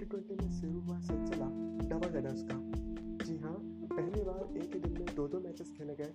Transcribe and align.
2020 0.00 0.40
में 0.40 0.50
शुरू 0.50 0.80
हुआ 0.80 0.98
सिलसिला 0.98 1.46
डबल 1.88 2.14
हेडर्स 2.14 2.42
का 2.50 2.54
जी 3.24 3.36
हाँ 3.38 3.56
पहली 3.90 4.22
बार 4.24 4.56
एक 4.58 4.74
ही 4.74 4.80
दिन 4.80 4.92
में 4.92 5.14
दो 5.16 5.26
दो 5.28 5.40
मैचेस 5.40 5.72
खेले 5.78 5.94
गए 5.94 6.12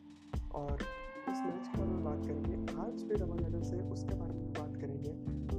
और 0.60 0.74
उस 0.74 1.42
मैच 1.42 1.68
के 1.68 1.78
बारे 1.78 1.92
में 1.92 2.04
बात 2.04 2.26
करेंगे 2.28 2.82
आज 2.84 3.04
भी 3.04 3.16
डबल 3.16 3.44
हेडर्स 3.44 3.72
है 3.74 3.82
उसके 3.90 4.16
बारे 4.16 4.34
में 4.34 4.48
बात 4.54 4.76
करेंगे 4.82 5.12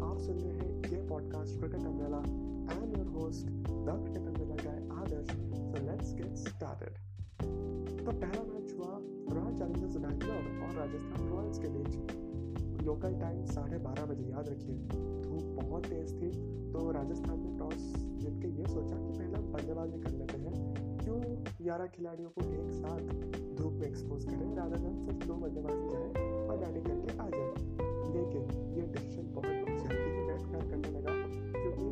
आप 0.06 0.18
सुन 0.20 0.40
रहे 0.40 0.56
हैं 0.58 0.90
ये 0.92 1.06
podcast 1.08 1.58
cricket 1.60 1.86
umbrella 1.86 2.18
I 2.18 2.82
am 2.82 2.96
your 2.96 3.06
host 3.18 3.46
the 3.46 3.96
cricket 4.02 4.26
umbrella 4.26 4.56
guy 4.62 4.82
Adarsh 5.02 5.30
so 5.60 5.84
let's 5.86 6.12
get 6.14 6.34
started 6.42 6.98
तो 7.38 8.10
पहला 8.10 8.42
मैच 8.42 8.74
हुआ 8.74 8.92
रॉयल 9.36 9.58
चैलेंजर्स 9.58 9.96
बैंगलोर 9.98 10.50
और 10.66 10.74
राजस्थान 10.80 11.28
रॉयल्स 11.28 11.58
के 11.58 11.68
बीच 11.76 12.84
लोकल 12.86 13.18
टाइम 13.20 13.44
साढ़े 13.52 13.78
बारह 13.86 14.06
बजे 14.06 14.28
याद 14.30 14.48
रखिए 14.48 14.76
धूप 15.22 15.56
बहुत 15.62 15.86
तेज़ 15.86 16.14
थी 16.16 16.30
तो 16.72 16.90
राजस्थान 16.92 17.40
ने 17.40 17.56
टॉस 17.58 18.15
जीत 18.26 18.42
के 18.42 18.48
ये 18.60 18.66
सोचा 18.66 18.96
कि 18.96 19.12
पहले 19.18 19.40
बल्लेबाजी 19.52 19.98
कर 20.02 20.10
लेते 20.10 20.38
हैं। 20.38 20.54
क्यों? 20.98 21.18
ग्यारह 21.62 21.86
खिलाड़ियों 21.86 22.30
को 22.30 22.40
एक 22.52 22.70
साथ 22.72 23.02
धूप 23.58 23.72
में 23.72 23.86
एक्सपोज 23.88 24.24
करें 24.24 24.56
राधा 24.56 24.76
देन 24.76 24.96
सिर्फ़ 25.04 25.26
दो 25.26 25.34
बल्लेबाजी 25.34 25.86
जाए 25.88 26.08
और 26.46 26.56
बैटिंग 26.56 26.86
करके 26.86 27.18
आ 27.18 27.28
जाए। 27.28 27.52
लेकिन 28.16 28.42
ये 28.74 28.82
डिसीज़न 28.86 29.32
बहुत 29.34 29.46
जल्दी 29.46 30.10
ही 30.14 30.24
बैकफायर 30.26 30.64
करने 30.70 30.90
लगा, 30.96 31.14
क्योंकि 31.52 31.86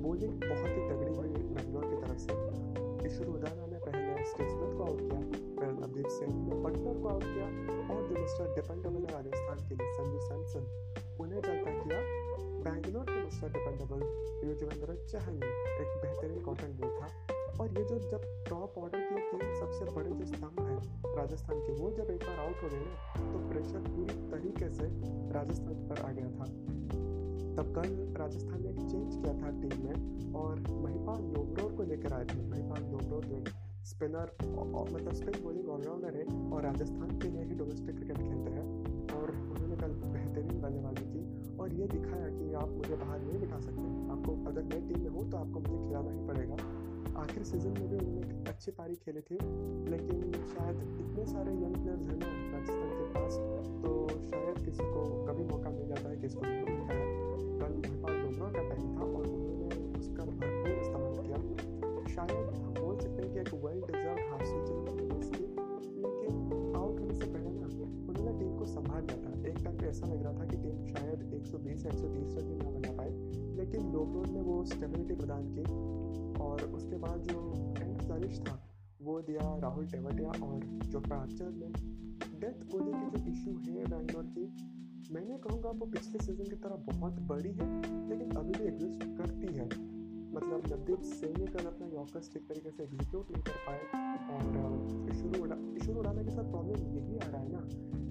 बॉलिंग 0.00 0.34
बहुत 0.44 0.70
ही 0.70 0.82
तगड़ी 0.88 1.14
हुई 1.16 1.28
बेंगलोर 1.50 1.84
की 1.84 1.96
तरफ़ 1.96 2.18
से। 2.18 2.32
ईश्वर 3.06 3.26
उदाना 3.28 3.66
ने 3.66 3.78
पहले 3.78 4.24
स्मिथ 4.24 4.50
को 4.76 4.84
आउट 4.84 5.00
किया, 5.00 5.20
फिर 5.58 5.72
नवदीप 5.72 6.08
सिंह 6.08 6.32
ने 6.44 6.62
पटनर 6.64 7.02
को 7.02 7.08
आउट 7.08 7.24
किया 7.24 7.48
और 7.94 8.06
जो 8.08 8.14
मिस्टर 8.20 8.54
डिपेंडेबल 8.54 9.02
राजस्थान 9.14 9.68
के 9.68 9.74
लिए 9.74 9.92
संजू 9.92 10.20
सैमसन, 10.20 10.64
उन्हें 11.20 11.40
चलता 11.40 11.70
किया। 11.82 12.00
बैंगलोर 12.66 13.04
के 13.04 13.24
मिस्टर 13.24 13.48
डिपेंडेबल 13.48 14.00
युजवेंद्र 14.46 14.96
चहल 15.06 15.34
एक 15.34 15.90
बेहतरीन 16.02 16.40
कॉटन 16.42 16.78
बॉल 16.80 16.98
था। 17.00 17.08
और 17.56 17.68
ये 17.68 17.82
जो 17.84 17.98
जब 18.00 18.24
टॉप 18.48 18.74
ऑर्डर 18.78 19.00
की 19.02 19.20
तीन 19.28 19.54
सबसे 19.58 19.84
बड़े 19.92 20.10
जो 20.10 20.24
स्तंभ 20.26 20.60
हैं, 20.60 21.16
राजस्थान 21.16 21.60
के, 21.60 21.72
वो 21.74 21.90
जब 21.92 22.10
एक 22.10 22.24
बार 22.24 22.38
आउट 22.38 22.62
हो 22.62 22.68
गए 22.68 22.80
ना 22.80 23.32
तो 23.32 23.38
प्रेशर 23.48 23.88
पूरी 23.88 24.16
तरीके 24.30 24.68
से 24.70 24.88
राजस्थान 25.34 25.86
पर 25.88 26.02
आ 26.02 26.10
गया 26.12 26.30
था। 26.30 26.46
तब 27.56 27.72
कल 27.76 27.94
राजस्थान 28.18 28.62
ने 28.62 28.70
एक 28.70 28.80
चेंज 28.80 29.14
किया 29.14 29.32
था 29.34 29.50
टीम 29.60 29.76
में, 29.84 30.32
और 30.34 30.58
महिपाल 30.82 31.22
लोमरोर 31.34 31.72
को 31.76 31.82
लेकर 31.84 32.12
आए 32.12 32.24
थे। 32.26 32.42
महिपाल 32.50 32.82
लोमरोर 32.90 33.24
जो 33.24 33.38
स्पिनर 33.84 34.32
मतलब 34.42 35.12
स्पिन 35.14 35.42
बॉलिंग 35.44 35.68
ऑलराउंडर 35.70 36.16
है, 36.16 36.24
और 36.52 36.62
राजस्थान 36.62 37.18
के 37.18 37.28
लिए 37.28 37.44
ही 37.44 37.54
डोमेस्टिक 37.54 37.96
क्रिकेट 37.96 38.18
खेलते 38.18 38.50
हैं, 38.50 38.66
और 39.16 39.30
उन्होंने 39.30 39.76
कल 39.76 39.92
बेहतरीन 40.06 40.60
बल्लेबाजी 40.62 41.06
की, 41.06 41.22
और 41.56 41.72
ये 41.72 41.86
दिखाया 41.88 42.28
कि 42.28 42.52
आप 42.54 42.68
मुझे 42.70 42.96
बाहर 42.96 43.20
नहीं 43.20 43.40
बिठा 43.40 43.60
सकते। 43.60 43.85
आपको 44.26 44.50
अगर 44.50 44.62
मैं 44.62 44.78
टीम 44.88 45.02
में 45.02 45.10
हूँ 45.10 45.22
तो 45.30 45.36
आपको 45.38 45.60
मुझे 45.60 45.76
खिलाना 45.86 46.10
ही 46.10 46.20
पड़ेगा। 46.26 46.56
आखिर 47.22 47.42
सीज़न 47.44 47.74
में 47.78 47.86
भी 47.90 47.98
उन्होंने 47.98 48.38
अच्छी 48.50 48.70
पारी 48.78 48.94
खेले 49.04 49.20
थे, 49.28 49.36
लेकिन 49.90 50.18
शायद 50.52 50.80
इतने 51.00 51.26
सारे 51.26 51.52
यंग 51.54 51.76
प्लेयर्स 51.76 52.08
हैं 52.08 52.16
ना 52.18 52.30
राजस्थान 52.52 52.90
के 52.96 53.04
पास 53.14 53.38
तो 53.84 53.92
शायद 54.24 54.58
किसी 54.64 54.84
को 54.94 55.04
कभी 55.28 55.44
मौका 55.52 55.70
मिल 55.70 55.86
जाता 55.88 56.08
है 56.08 56.16
किसी 56.22 56.36
को 56.36 56.42
नहीं 56.42 56.64
मिलता 56.66 56.92
है 56.92 57.04
कल 57.60 57.72
महिपाल 57.78 58.14
डोमरा 58.22 58.48
का 58.50 58.62
टाइम 58.70 58.86
था 58.96 59.04
और 59.06 59.24
उन्होंने 59.28 59.78
उसका 60.00 60.22
भरपूर 60.24 60.74
इस्तेमाल 60.74 61.14
किया। 61.22 61.38
शायद 62.16 62.44
बोल 62.80 62.98
सकते 62.98 63.22
हैं 63.22 63.30
कि 63.32 63.38
एक 63.40 63.50
वेल 63.64 63.80
डिजर्व 63.86 64.18
हाफ़ 64.28 64.42
इसकी, 65.22 65.46
लेकिन 66.02 66.32
आउट 66.76 67.00
होने 67.00 67.14
से 67.14 67.26
पहले 67.26 67.50
ना 67.50 67.66
उन्होंने 68.08 68.38
टीम 68.40 68.52
को 68.58 68.64
संभाल 68.74 69.02
लिया 69.02 69.18
था। 69.22 69.30
एक 69.48 69.58
टाइम 69.64 69.76
पे 69.78 69.86
ऐसा 69.86 70.06
लग 70.06 70.22
रहा 70.22 70.32
था 70.40 70.44
कि 70.46 70.56
टीम 70.56 70.76
शायद 70.92 71.18
120 71.34 71.86
या 71.86 71.92
130 71.92 72.60
रन 72.62 72.75
लेकिन 73.56 73.92
लोगों 73.92 74.24
ने 74.32 74.40
वो 74.40 74.64
स्टेबिलिटी 74.64 75.14
प्रदान 75.14 75.52
की 75.54 75.64
और 76.44 76.62
उसके 76.76 76.96
बाद 76.98 77.22
जो 77.22 77.38
एंड 77.80 78.02
फ्लरिश 78.02 78.40
था, 78.40 78.54
वो 79.02 79.20
दिया 79.20 79.56
राहुल 79.58 79.86
टेवटिया 79.86 80.30
और 80.46 80.60
जो 80.86 81.02
आर्चर 81.14 81.50
ने 81.52 81.68
डेथ 82.40 82.64
की 82.64 82.78
जो 82.78 83.24
इशू 83.30 83.50
है 83.72 83.84
बैंगलोर 83.86 84.24
की, 84.38 84.46
मैंने 85.14 85.36
कहूँगा 85.38 85.70
वो 85.70 85.86
पिछले 85.86 86.24
सीज़न 86.24 86.44
की 86.44 86.56
तरह 86.56 86.76
बहुत 86.86 87.20
बड़ी 87.28 87.52
है, 87.52 87.68
लेकिन 88.08 88.36
अभी 88.36 88.58
भी 88.58 88.64
एग्जिस्ट 88.64 89.04
करती 89.18 89.54
है। 89.54 89.66
मतलब 90.34 90.66
नवदीप 90.72 91.00
कल 91.52 91.66
अपना 91.66 91.86
यॉकर्स 91.86 92.32
ठीक 92.32 92.48
तरीके 92.48 92.70
से 92.70 92.82
एग्जीक्यूट 92.82 93.30
नहीं 93.30 93.42
कर 93.42 93.56
पाए 93.66 93.82
और 94.32 94.46
इशू 95.12 95.92
उड़ा 96.00 96.12
के 96.12 96.30
साथ 96.30 96.50
प्रॉब्लम 96.50 96.78
यही 96.96 97.16
आ 97.16 97.28
रहा 97.28 97.40
है 97.40 97.48
ना 97.52 97.60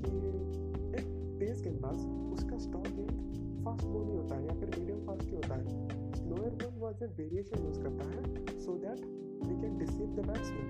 कि 0.02 0.12
एक 1.00 1.08
तेज 1.40 1.62
गेंदबाज, 1.62 2.00
उसका 2.34 2.58
स्टॉक 2.58 2.88
गेंद 2.88 3.45
फास्ट 3.66 3.86
बॉल 3.86 4.04
नहीं 4.06 4.18
होता 4.18 4.36
है 4.36 4.46
या 4.46 4.54
फिर 4.60 4.80
मीडियम 4.80 5.06
फास्ट 5.06 5.30
ही 5.30 5.36
होता 5.36 5.56
है। 5.56 6.14
Slower 6.16 6.52
was 6.80 7.04
a 7.04 7.08
variation 7.18 7.66
use 7.66 7.80
करता 7.84 8.10
है 8.10 8.60
so 8.62 8.78
that 8.84 9.06
we 9.48 9.62
can 9.62 9.78
deceive 9.78 10.16
the 10.16 10.28
batsman 10.28 10.68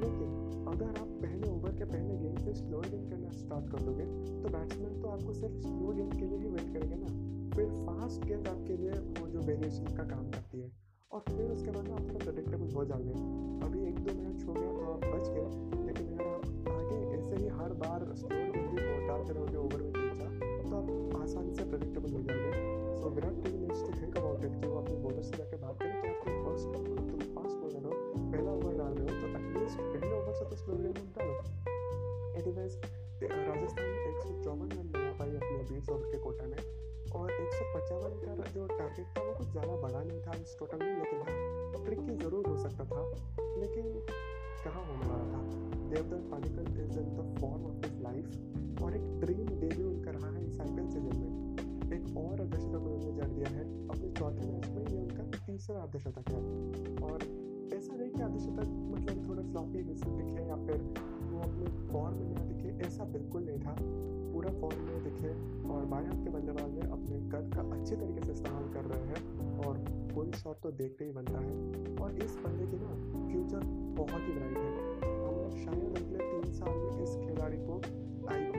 लेकिन 0.00 0.66
अगर 0.68 1.00
आप 1.00 1.08
पहले 1.22 1.50
ओवर 1.50 1.72
के 1.78 1.84
पहले 1.84 2.16
गेंद 2.18 2.38
से 2.38 2.52
स्लो 2.54 2.80
गेंद 2.80 3.08
करना 3.10 3.30
स्टार्ट 3.38 3.70
कर 3.72 3.82
दोगे 3.82 4.04
तो 4.42 4.48
बैट्समैन 4.48 5.00
तो 5.02 5.08
आपको 5.08 5.32
सिर्फ़ 5.34 5.56
स्लो 5.62 5.92
गेंद 5.92 6.14
के 6.14 6.24
लिए 6.24 6.38
ही 6.38 6.48
वेट 6.48 6.72
करेंगे 6.74 6.96
ना। 6.96 7.10
फिर 7.56 7.66
फास्ट 7.86 8.24
गेंद 8.26 8.48
आपके 8.48 8.76
लिए 8.76 8.98
वो 9.20 9.26
जो 9.28 9.40
वेरिएशन 9.46 9.96
का 9.96 10.04
काम 10.08 10.30
करती 10.30 10.60
है। 10.60 10.70
और 11.10 11.20
फिर 11.28 11.50
उसके 11.50 11.70
बाद 11.70 11.88
आप 11.90 12.00
थोड़ा 12.00 12.24
प्रोडिक्टेबल 12.24 12.74
हो 12.74 12.84
जाओगे। 12.84 13.14
अभी 13.66 13.86
एक 13.88 13.98
दो 14.00 14.14
मैच 14.14 14.44
हो 14.46 14.52
गया 14.54 14.72
तो 14.72 14.92
आप 14.92 15.00
बच 15.14 15.28
गए 15.36 15.86
लेकिन 15.86 16.06
आप 16.26 16.68
आगे 16.72 16.98
ऐसे 17.18 17.42
ही 17.42 17.48
हर 17.60 17.72
बार 17.82 18.12
स्लो 18.16 18.44
भी 18.52 19.06
डालते 19.08 19.32
रहोगे 19.32 19.56
ओवर 19.56 19.82
में। 19.82 19.97
आप 20.78 21.20
आसानी 21.22 21.54
से 21.54 21.64
प्रडिक्टेबल 21.64 22.12
हो 22.12 22.22
जाएँगे। 22.22 22.96
सो 22.96 23.08
विराट 23.08 23.34
कोहली 23.34 23.58
ने 23.58 23.68
टू 23.68 24.00
थिंक 24.00 24.16
अबाउट 24.16 24.44
इट 24.44 24.60
कि 24.60 24.66
वो 24.66 24.78
अपने 24.78 24.96
बॉलर 24.96 25.22
से 25.22 25.47
और 57.02 57.18
ऐसा 57.74 57.96
नहीं 57.96 58.10
कि 58.10 58.22
अर्धशतक 58.22 58.68
मतलब 58.92 59.28
थोड़ा 59.28 59.42
फ्लॉपी 59.42 59.82
दिखे 59.82 60.46
या 60.48 60.56
फिर 60.66 60.78
वो 61.32 61.40
अपने 61.40 61.92
फॉर्म 61.92 62.16
में 62.16 62.48
दिखे, 62.48 62.86
ऐसा 62.86 63.04
बिल्कुल 63.04 63.42
नहीं 63.42 63.58
था। 63.58 63.76
पूरा 64.32 64.50
फॉर्म 64.60 64.82
में 64.82 65.04
दिखे 65.04 65.28
और 65.68 65.84
बाएँ 65.84 66.06
हाथ 66.06 66.24
के 66.24 66.30
बल्लेबाज 66.30 66.74
ने 66.74 66.90
अपने 66.90 67.18
कद 67.30 67.50
का 67.54 67.62
अच्छे 67.78 67.96
तरीके 67.96 68.26
से 68.26 68.32
इस्तेमाल 68.32 68.68
कर 68.72 68.84
रहे 68.84 69.06
हैं 69.06 69.58
और 69.58 69.84
कोई 70.14 70.32
शॉट 70.32 70.60
तो 70.62 70.70
देखते 70.70 71.04
ही 71.04 71.10
बनता 71.10 71.38
है। 71.38 71.54
और 71.96 72.14
इस 72.24 72.36
बंदे 72.36 72.66
की 72.66 72.76
ना 72.76 72.92
फ्यूचर 73.28 73.66
बहुत 73.98 74.20
ही 74.20 74.32
ब्राइट 74.32 74.58
है। 74.58 74.72
हम 75.24 75.50
शायद 75.64 75.96
अगले 75.96 76.18
तीन 76.18 76.52
साल 76.52 76.76
में 76.76 77.02
इस 77.02 77.16
खिलाड़ी 77.16 77.58
को 77.58 77.80
आई 78.28 78.57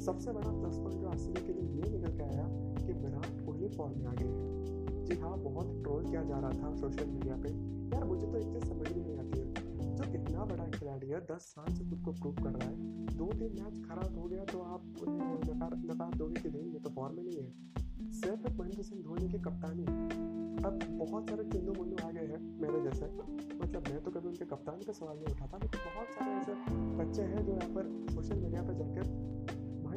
सबसे 0.00 0.32
बड़ा 0.32 0.50
प्लस 0.50 0.76
पॉइंट 0.78 1.00
जो 1.00 1.08
आर 1.08 1.16
के 1.16 1.52
लिए 1.52 1.70
ये 1.74 1.90
निकल 1.90 2.16
के 2.16 2.22
आया 2.22 2.46
कि 2.76 2.92
विराट 2.92 3.44
कोहली 3.46 3.68
फॉर्म 3.68 3.98
में 3.98 4.06
आ 4.06 4.12
गए 4.12 4.26
हैं। 4.26 5.04
जी 5.04 5.16
हाँ 5.16 5.38
बहुत 5.38 5.82
ट्रोल 5.82 6.04
किया 6.04 6.22
जा 6.22 6.38
रहा 6.38 6.50
था 6.52 6.74
सोशल 6.76 7.06
मीडिया 7.06 7.36
पे। 7.36 7.50
यार, 7.94 8.04
मुझे 8.04 8.26
तो 8.26 8.36
एक 8.36 8.44
चीज़ 8.44 8.64
समझ 8.64 8.92
में 8.92 9.04
नहीं 9.04 9.18
आती 9.18 9.38
है। 9.38 9.96
जो 9.96 10.04
इतना 10.14 10.44
बड़ा 10.44 10.64
खिलाड़ी 10.64 11.08
है, 11.08 11.20
दस 11.20 11.52
साल 11.54 11.74
से 11.74 11.84
खुद 11.84 12.02
को 12.04 12.12
प्रूव 12.12 12.34
कर 12.34 12.50
रहा 12.50 12.68
है। 12.68 12.76
दो 13.16 13.26
तीन 13.26 13.52
मैच 13.52 13.82
खराब 13.88 14.18
हो 14.18 14.28
गया 14.28 14.44
तो 14.44 14.60
आप 14.60 14.82
नकार 15.86 16.14
दोगे 16.18 16.40
कि 16.40 16.48
नहीं, 16.48 16.72
ये 16.72 16.78
तो 16.78 16.90
फॉर्म 16.90 17.16
में 17.16 17.22
नहीं 17.22 17.36
है। 17.36 18.12
सिर्फ़ 18.12 18.58
महेंद्र 18.58 18.82
सिंह 18.82 19.02
धोनी 19.02 19.28
की 19.28 19.38
कप्तानी। 19.38 19.84
अब 20.64 20.78
बहुत 20.98 21.30
सारे 21.30 21.44
चिन्नू 21.44 21.72
मुन्नू 21.72 21.96
आ 22.06 22.10
गए 22.10 22.26
हैं 22.26 22.40
मेरे 22.60 22.82
जैसे। 22.82 23.06
मतलब 23.58 23.88
मैं 23.88 24.02
तो 24.02 24.10
कभी 24.10 24.28
उनके 24.28 24.44
कप्तान 24.44 24.80
का 24.80 24.92
सवाल 24.92 25.16
नहीं 25.16 25.34
उठाता, 25.34 25.58
लेकिन 25.62 25.80
बहुत 25.86 26.08
सारे 26.08 26.30
ऐसे 26.32 26.52
बच्चे 26.96 27.22
हैं 27.22 27.44
जो 27.46 27.52
यहाँ 27.52 27.70
पर 27.74 28.14
सोशल 28.14 28.36
मीडिया 28.36 28.62
पर 28.62 28.74
जाकर 28.74 29.27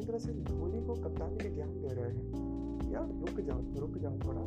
महेंद्र 0.02 0.18
सिंह 0.18 0.44
धोनी 0.44 0.86
को 0.86 0.94
कप्तानी 0.94 1.36
के 1.36 1.50
ज्ञान 1.50 1.80
दे 1.82 1.88
रहे 1.88 2.10
हैं। 2.10 2.90
यार, 2.90 3.06
रुक 3.06 3.40
जाओ 3.40 3.60
रुक 3.80 3.98
जाओ 3.98 4.12
थोड़ा। 4.12 4.40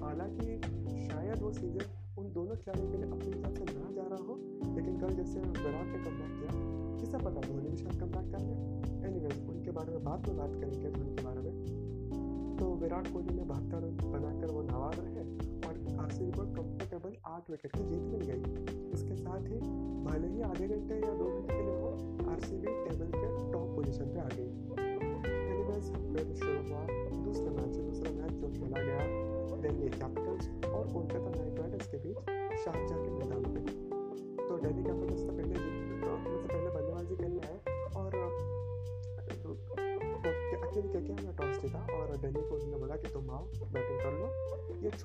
हालाँकि 0.00 0.60
शायद 1.06 1.42
वो 1.42 1.52
सीज़न 1.52 1.84
उन 2.18 2.32
दोनों 2.32 2.56
खिलाड़ियों 2.56 2.90
के 2.90 2.96
लिए 2.96 3.06
अपने 3.06 3.24
हिसाब 3.24 3.54
से 3.54 3.64
ना 3.64 3.92
जा 3.92 4.02
रहा 4.02 4.24
हो, 4.24 4.36
लेकिन 4.76 4.98
कल 5.00 5.08
जैसे 5.08 5.40
विराट 5.40 5.86
ने 5.86 5.98
कम 5.98 6.16
किया 6.16 6.50
किसे 7.00 7.18
पता 7.18 7.40
धोनी 7.40 7.68
भी 7.68 7.76
शायद 7.76 8.00
कम 8.00 8.10
कर 8.10 8.38
ले? 8.38 8.54
एनी 9.08 9.48
उनके 9.48 9.70
बारे 9.70 9.90
में 9.90 10.04
बाद 10.04 10.28
में 10.28 10.36
बात 10.38 10.50
करेंगे 10.50 10.90
धोनी 10.90 11.14
के 11.16 11.22
बारे 11.22 11.40
में। 11.40 12.56
तो 12.56 12.74
विराट 12.74 13.12
कोहली 13.12 13.34
ने 13.34 13.44
बहत्तर 13.44 13.80
बनाकर 14.04 14.46
वो 14.46 14.62
नवाज़ 14.62 15.00
रहे 15.00 15.49
और 15.66 16.10
सी 16.10 16.30
को 16.30 16.42
कंफर्टेबल 16.42 17.16
आठ 17.26 17.50
विकेट 17.50 17.76
की 17.76 17.84
जीत 17.84 18.02
मिल 18.02 18.20
गई। 18.20 18.40
इसके 18.92 19.16
साथ 19.16 19.40
ही 19.40 19.58
भले 20.04 20.28
ही 20.28 20.42
आधे 20.42 20.68
घंटे 20.68 20.94
या 20.94 21.14
दो 21.14 21.24
घंटे 21.24 21.54
के 21.54 21.62
लिए 21.62 21.74
हो 21.74 21.88
आर 22.30 22.40
टेबल 22.88 23.06
के 23.06 23.52
टॉप 23.52 23.76
पोजीशन 23.76 24.04
पे 24.04 24.20
आ 24.20 24.28
गई। 24.34 24.48
मैच 25.70 25.84
फिर 25.84 26.34
शुरू 26.34 26.58
हुआ, 26.68 26.86
दूसरे 27.24 27.50
मैच 27.50 27.76
दूसरा 27.76 28.10
मैच 28.12 28.32
जो 28.32 28.48
खेला 28.48 28.82
गया, 28.82 29.02
दिल्ली 29.62 29.88
कैपिटल्स 29.88 30.48
और 30.64 30.92
कोलकाता 30.92 31.30
नाइट 31.30 31.60
राइडर्स 31.60 31.86
के 31.86 31.96
बीच 31.96 32.16
शारजा 32.64 32.96
के 32.96 33.10
मैदान 33.10 33.49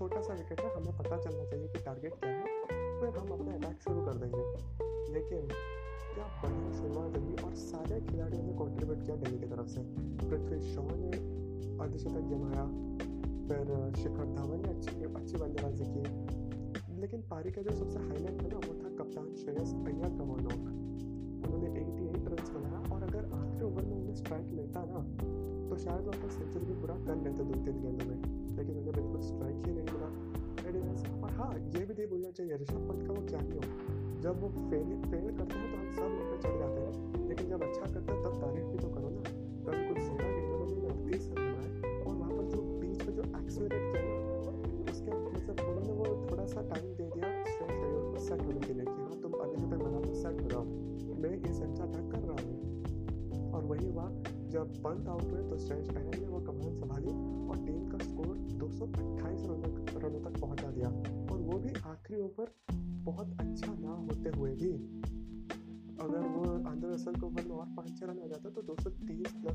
छोटा 0.06 0.22
सा 0.22 0.34
विकेट 0.34 0.60
है, 0.62 0.70
हमें 0.76 0.98
पता 0.98 1.18
चलना 1.18 1.44
चाहिए 1.46 1.68
कि 1.68 1.80
टारगेट 1.80 2.14
क्या 2.16 2.32
है, 2.32 2.44
फिर 3.00 3.10
हम 3.20 3.30
अपना 3.30 3.54
अटैक 3.54 3.80
शुरू 3.82 4.02
कर 4.06 4.14
देंगे। 4.14 4.42
लेकिन 5.14 5.48
क्या 6.16 6.26
बढ़िया 6.42 6.74
शुरुआत 6.74 7.16
रही 7.16 7.46
और 7.46 7.56
सारे 7.56 8.02
खिलाड़ियों 8.02 8.44
ने 8.44 8.54
कॉन्ट्रीब्यूट 8.54 9.04
किया 9.06 9.16
दिल्ली 9.16 9.40
की 9.40 9.46
तरफ़ 9.46 9.68
से? 9.68 9.82
पृथ्वी 10.30 10.60
शॉ 10.74 10.82
ने 10.84 11.10
अर्धशतक 11.80 12.28
जमाया, 12.34 12.66
फिर 13.48 13.74
शिखर 13.96 14.30
धवन 14.36 14.62
ने 14.62 14.70
अच्छी 14.70 15.04
अच्छी 15.04 15.38
बल्लेबाजी 15.38 15.86
की। 15.88 17.02
लेकिन 17.02 17.22
पारी 17.22 17.52
का 17.52 17.62
जो 17.62 17.76
सबसे 17.76 18.00
हाईलाइट 18.00 18.42
था 18.44 18.48
ना 18.48 18.58
वो 18.58 18.78
था 18.84 18.94
कप्तान 19.04 19.36
श्रेयस 19.36 19.74
अय्यर 19.74 20.16
का 20.18 20.24
वो 20.24 20.36
नॉक 20.36 20.64
उन्होंने 21.46 21.68
88 21.80 22.28
रन 22.28 22.54
बनाया 22.54 22.96
और 22.96 23.04
अगर 23.04 23.34
आखिरी 23.34 23.66
ओवर 23.66 23.84
में 23.84 23.98
उन्हें 23.98 24.16
स्ट्राइक 24.16 24.54
मिलता 24.54 24.86
ना 24.86 25.04
तो 25.70 25.78
शायद 25.78 26.02
वो 26.02 26.12
अपना 26.12 26.30
सेंचुरी 26.30 26.66
भी 26.66 26.82
पूरा 26.82 26.96
कर 26.96 27.16
लेते 27.16 27.44
दो 27.44 27.64
तीन 27.66 27.82
गेंदों 27.82 28.08
में। 28.08 28.35
लेकिन 28.58 28.78
उन्हें 28.78 28.94
बिल्कुल 28.94 29.22
स्ट्राइक 29.22 29.56
ही 29.68 29.74
नहीं 29.74 29.88
मिला 29.94 30.10
और 31.26 31.32
हाँ 31.32 31.54
ये 31.54 31.86
भी 31.86 31.94
नहीं 31.94 32.08
बोलना 32.08 32.32
चाहिए 32.32 32.58
ऋषभ 32.58 32.82
पंत 32.90 33.08
का 33.08 33.14
वो 33.14 33.22
क्या 33.28 33.40
नहीं 33.42 33.54
हो 33.54 33.64
जब 34.22 34.42
वो 34.42 34.48
फेल 34.70 34.90
फेल 35.12 35.26
करते 35.38 35.58
हैं 35.60 35.68
तो 35.72 35.78
हम 35.78 35.90
सब 35.96 36.10
ऊपर 36.22 36.38
चढ़ 36.42 36.58
जाते 36.60 36.82
हैं। 36.82 37.28
लेकिन 37.28 37.50
जब 37.50 37.64
अच्छा 37.64 37.86
करते 37.94 38.12
हैं, 38.12 38.22
तब 38.24 38.34
तारीफ़ 38.42 38.66
भी 38.66 38.78
तो 38.78 38.90
करो 38.90 39.10
ना। 39.10 39.22
कल 39.66 39.78
कुछ 39.88 40.00
सोलह 40.04 40.30
गेंदों 40.36 40.58
में 40.58 40.66
उन्होंने 40.66 40.88
अड़तीस 40.88 41.28
रन 41.28 41.36
बनाए 41.36 41.70
और 42.02 42.16
वहाँ 42.16 42.32
पर 42.32 42.46
जो 42.46 42.62
बीच 42.82 43.00
में 43.08 43.14
जो 43.16 43.24
एक्सलरेट 43.40 43.84
किया 43.92 44.04
उसके 44.92 45.12
मतलब 45.26 45.56
उन्होंने 45.68 45.94
वो 45.94 46.06
थोड़ा 46.32 46.46
सा 46.46 46.62
टाइम 46.70 46.86
दे 46.96 47.10
दिया 47.16 47.30
श्रेयस 47.46 47.84
अय्यर 47.84 48.02
को 48.12 48.20
सेट 48.20 48.42
होने 48.46 48.60
के 48.60 48.74
लिए 48.74 48.86
कि 48.86 49.02
हाँ 49.02 49.22
तुम 49.22 49.32
अभी 49.34 49.62
तक 49.72 49.84
बना 49.84 50.00
लो 50.00 50.14
सेट 50.14 50.42
हो 50.42 50.48
जाओ 50.50 50.64
मैं 51.24 51.34
इस 51.52 51.62
अच्छा 51.62 51.84
अटैक 51.84 52.12
कर 52.12 52.20
रहा 52.20 52.38
हूँ। 52.46 53.52
और 53.54 53.64
वही 53.64 53.88
हुआ, 53.90 54.10
जब 54.54 54.74
पंत 54.84 55.08
आउट 55.08 55.24
हुए 55.24 55.44
तो 55.50 55.58
श्रेयस 55.58 55.90
अय्यर 55.90 56.15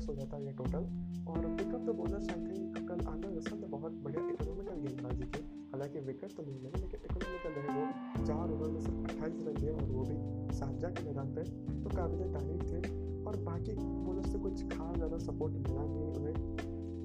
प्लस 0.01 0.09
हो 0.09 0.13
जाता 0.15 0.37
है 0.37 0.45
ये 0.45 0.51
टोटल 0.51 0.83
और 1.31 1.45
pickup 1.57 1.81
the 1.81 1.95
bonus 1.95 2.29
I 2.29 2.39
think 2.41 2.77
कल 2.89 3.05
आंध्र 3.07 3.29
रसल 3.37 3.57
ने 3.57 3.67
बहुत 3.67 3.91
बढ़िया 4.03 4.21
इकोनॉमिकल 4.29 4.79
गेंदबाजी 4.81 5.25
की। 5.25 5.41
हालाँकि 5.71 5.99
विकेट 5.99 6.35
तो 6.37 6.43
नहीं 6.43 6.59
लगे 6.61 6.81
लेकिन 6.81 6.99
इकोनॉमिकल 7.05 7.51
रहे 7.57 7.69
वो 7.75 8.25
चार 8.25 8.51
ओवर 8.51 8.69
में 8.69 8.81
सिर्फ़ 8.81 9.03
अट्ठाईस 9.03 9.39
रन 9.47 9.53
दिए 9.53 9.71
और 9.71 9.83
वो 9.83 10.03
भी 10.03 10.17
साझा 10.57 10.89
के 10.89 11.05
मैदान 11.05 11.33
पर 11.35 11.43
तो 11.83 11.95
काबिल 11.95 12.33
तारीफ़ 12.33 12.63
थे। 12.71 12.99
और 13.21 13.37
बाकी 13.43 13.73
बोनस 13.77 14.31
से 14.31 14.39
कुछ 14.39 14.63
खास 14.71 14.95
ज़्यादा 14.95 15.17
सपोर्ट 15.17 15.53
मिला 15.53 15.83
नहीं 15.83 16.05
उन्हें। 16.11 16.35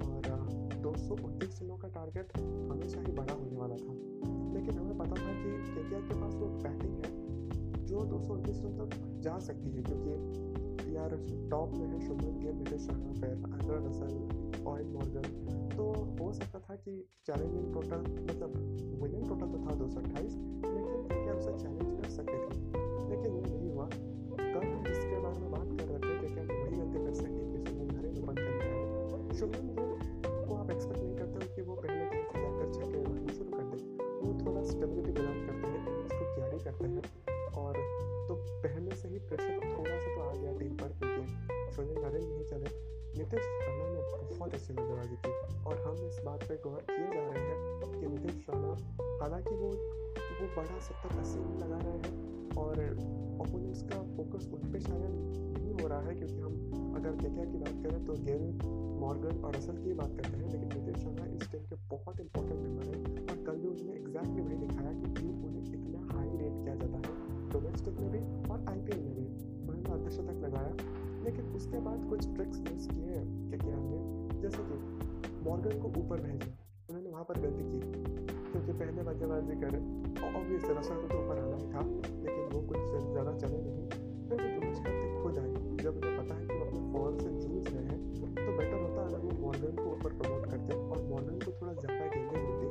और 0.06 0.80
दो 0.82 0.94
सौ 0.96 1.14
उनतीस 1.14 1.62
रनों 1.62 1.76
का 1.76 1.88
टारगेट 1.88 2.36
हमेशा 2.70 3.00
ही 3.00 3.12
बड़ा 3.12 3.34
होने 3.34 3.56
वाला 3.56 3.76
था। 3.76 3.92
लेकिन 4.54 4.78
हमें 4.78 4.98
पता 4.98 5.16
था 5.16 5.32
कि 5.34 5.50
के 5.68 6.00
के 6.00 6.20
पास 6.20 6.34
वो 6.34 6.46
बैटिंग 6.62 6.94
है, 6.96 7.10
जो 7.86 8.04
दो 8.04 8.20
सौ 8.20 8.34
उनतीस 8.34 8.62
रन 8.64 8.78
तक 8.78 9.20
जा 9.20 9.38
सकती 9.38 9.70
है, 9.70 9.82
क्योंकि 9.82 10.64
यार 11.06 11.48
टॉप 11.50 11.72
में 11.72 11.86
है 11.86 11.98
शुभमन 12.06 12.38
गिल 12.40 12.54
नितेश 12.54 12.80
शर्मा 12.80 13.12
फिर 13.12 13.30
आंड्रा 13.30 13.76
रसल 13.82 14.64
ऑयल 14.66 14.86
मॉर्गन 14.86 15.76
तो 15.76 15.84
हो 16.20 16.32
सकता 16.32 16.58
था 16.58 16.74
कि 16.76 16.94
चैलेंजिंग 17.26 17.72
टोटल 17.74 18.00
मतलब 18.22 18.56
विनिंग 19.02 19.28
टोटल 19.28 19.52
तो 19.52 19.58
था 19.66 19.74
दो 19.74 19.88
सौ 19.88 20.00
अट्ठाईस 20.00 20.34
बहुत 44.46 44.60
अच्छी 44.60 44.74
बल्लेबाजी 44.74 45.16
की 45.22 45.30
और 45.66 45.78
हम 45.84 45.94
इस 46.08 46.18
बात 46.24 46.42
पर 46.48 46.58
गौर 46.64 46.82
किए 46.88 47.06
जा 47.12 47.22
रहे 47.28 47.44
हैं 47.44 47.56
कि 47.94 48.06
नीतीश 48.06 48.44
राणा 48.50 48.74
हालाँकि 49.20 49.54
वो 49.54 49.70
वो 50.38 50.46
बड़ा 50.56 50.78
सत्तर 50.86 51.18
अस्सी 51.20 51.38
रन 51.38 51.56
लगा 51.62 51.78
रहे 51.78 51.94
हैं 51.94 52.12
और 52.56 52.78
ओपोनेंट्स 53.42 53.82
का 53.82 53.98
फोकस 54.16 54.46
उन 54.54 54.70
पर 54.72 54.80
शायद 54.80 55.16
नहीं 55.56 55.72
हो 55.72 55.88
रहा 55.88 56.00
है, 56.00 56.14
क्योंकि 56.14 56.38
हम 56.38 56.94
अगर 56.98 57.16
क्या 57.16 57.44
की 57.44 57.58
बात 57.58 57.82
करें 57.82 58.04
तो 58.04 58.14
गेल 58.28 58.44
मॉर्गन 59.00 59.42
और 59.44 59.56
असल 59.56 59.82
की 59.82 59.92
बात 59.92 60.14
करते 60.20 60.36
हैं, 60.36 60.52
लेकिन 60.52 60.68
नीतीश 60.74 61.04
राणा 61.04 61.26
इस 61.34 61.50
टीम 61.52 61.64
के 61.64 61.80
बहुत 61.88 62.20
इंपॉर्टेंट 62.20 62.60
मेंबर 62.60 62.84
हैं 62.84 63.00
और 63.24 63.42
कल 63.46 63.58
भी 63.58 63.68
उन्होंने 63.68 63.98
एग्जैक्टली 63.98 64.42
वही 64.42 64.58
दिखाया 64.66 64.92
कि 65.00 65.12
क्यों 65.18 65.34
उन्हें 65.48 65.64
इतना 65.72 66.06
हाई 66.12 66.30
रेट 66.36 66.62
किया 66.62 66.74
जाता 66.74 67.02
है 67.02 67.50
डोमेस्टिक 67.50 68.00
में 68.00 68.10
भी 68.14 68.22
और 68.52 68.64
आई 68.68 68.78
में 68.78 69.14
भी। 69.16 69.26
उन्होंने 69.66 69.92
अर्धशतक 69.92 70.40
लगाया। 70.46 71.04
लेकिन 71.26 71.44
उसके 71.54 71.78
बाद 71.80 72.08
कुछ 72.08 72.34
ट्रिक्स 72.34 72.58
यूज़ 72.60 72.88
किए 72.88 73.20
के 73.50 73.58
के 73.58 73.76
ने 73.78 73.98
जैसे 74.42 74.62
कि 74.62 74.76
मॉर्गन 75.46 75.80
को 75.80 75.88
ऊपर 76.00 76.20
भेजा। 76.20 76.50
उन्होंने 76.88 77.10
वहाँ 77.10 77.24
पर 77.24 77.40
गलती 77.40 77.64
की, 77.64 77.78
क्योंकि 78.50 78.72
पहले 78.72 79.02
बल्लेबाजी 79.02 79.60
करें, 79.60 79.80
और 80.22 80.34
ऑब्वियस 80.34 80.64
रसल 80.78 80.94
को 80.94 81.08
तो 81.08 81.18
ऊपर 81.24 81.38
आना 81.38 81.56
ही 81.56 81.66
था, 81.72 81.82
लेकिन 82.22 82.44
वो 82.52 82.60
कुछ 82.68 82.78
ज़्यादा 83.12 83.32
चले 83.38 83.62
नहीं। 83.62 83.88
फिर 84.28 84.42
वो 84.42 84.60
दूसरी 84.60 84.92
गलती 84.92 85.22
खुद 85.22 85.38
आई 85.38 85.50
जब 85.84 85.96
उन्हें 85.96 86.16
पता 86.18 86.34
है 86.34 86.46
कि 86.46 86.54
वो 86.54 86.64
अपने 86.66 86.80
फॉल 86.92 87.18
से 87.18 87.28
जूझ 87.40 87.66
रहे 87.68 87.84
हैं 87.84 87.98
तो 88.36 88.56
बेटर 88.58 88.80
होता 88.82 89.02
अगर 89.02 89.18
वो 89.18 89.30
मॉर्गन 89.40 89.76
को 89.76 89.90
ऊपर 89.90 90.16
प्रमोट 90.18 90.46
करते 90.50 90.74
और 90.74 91.02
मॉर्गन 91.10 91.38
को 91.38 91.52
थोड़ा 91.60 91.72
ज़्यादा 91.72 92.06
गेंदें 92.06 92.38
मिलती 92.42 92.66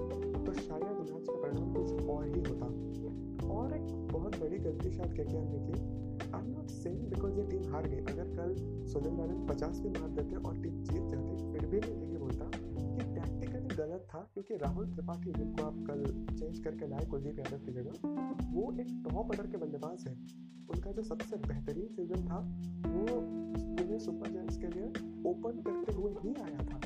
शायद 0.62 0.84
मैच 0.84 1.28
का 1.28 1.36
परिणाम 1.42 1.74
कुछ 1.74 2.10
और 2.10 2.26
ही 2.26 2.40
होता। 2.40 2.68
और 3.56 3.74
एक 3.74 3.88
बहुत 4.12 4.40
बड़ी 4.42 4.58
गलती 4.58 4.92
शायद 4.92 5.14
क्या 5.14 5.26
ने 5.26 5.60
की? 5.60 5.95
सेइंग 6.86 7.06
बिकॉज़ 7.10 7.38
ये 7.38 7.44
टीम 7.44 7.72
हार 7.74 7.88
गई। 7.88 8.00
अगर 8.14 8.28
कल 8.36 8.56
सोलन 8.88 9.16
नारायण 9.16 9.46
पचास 9.48 9.80
भी 9.80 9.90
मार 9.90 10.10
देते 10.10 10.36
और 10.36 10.58
टीम 10.58 10.84
जीत 10.84 11.04
जाती, 11.04 11.52
फिर 11.54 11.66
भी 11.66 11.80
मैं 11.80 12.08
यही 12.08 12.18
बोलता 12.18 12.46
कि 12.46 13.14
टैक्टिकली 13.16 13.76
गलत 13.76 14.08
था, 14.10 14.20
क्योंकि 14.34 14.58
राहुल 14.58 14.86
त्रिपाठी 14.86 15.32
जिनको 15.32 15.64
आप 15.64 15.84
कल 15.88 16.04
चेंज 16.36 16.60
करके 16.60 16.88
लाए 16.88 17.06
कुलदीप 17.06 17.40
यादव 17.40 17.66
की 17.66 17.72
जगह, 17.72 17.92
वो 18.54 18.72
एक 18.80 18.92
टॉप 19.06 19.32
ऑर्डर 19.32 19.48
के 19.48 19.58
बल्लेबाज 19.58 20.08
है। 20.08 20.14
उनका 20.70 20.92
जो 20.92 21.04
सबसे 21.04 21.38
बेहतरीन 21.38 21.88
सीज़न 21.88 22.28
था, 22.28 22.40
वो 22.88 23.22
पुणे 23.78 24.00
सुपर 24.00 24.32
जायंट्स 24.32 24.58
के 24.58 24.68
लिए 24.68 24.88
ओपन 25.30 25.62
करते 25.62 25.94
हुए 25.94 26.12
ही 26.24 26.34
आया 26.44 26.68
था। 26.68 26.80